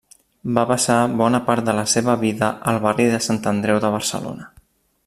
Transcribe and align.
Va 0.57 0.61
passar 0.69 0.95
bona 1.19 1.41
part 1.49 1.67
de 1.67 1.75
la 1.81 1.85
seva 1.93 2.17
vida 2.25 2.51
al 2.73 2.81
barri 2.87 3.07
de 3.13 3.21
Sant 3.27 3.43
Andreu 3.53 3.85
de 3.87 3.97
Barcelona. 3.99 4.53